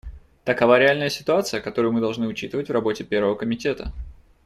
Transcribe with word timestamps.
Такова 0.45 0.79
реальная 0.79 1.09
ситуация, 1.11 1.61
которую 1.61 1.91
мы 1.93 2.01
должны 2.01 2.25
учитывать 2.25 2.69
в 2.69 2.71
работе 2.71 3.03
Первого 3.03 3.35
комитета. 3.35 3.93